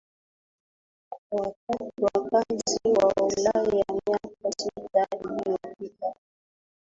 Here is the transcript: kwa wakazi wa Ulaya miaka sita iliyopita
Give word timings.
kwa 1.11 1.55
wakazi 1.99 2.79
wa 2.85 3.13
Ulaya 3.23 3.63
miaka 3.71 4.19
sita 4.57 5.07
iliyopita 5.23 6.13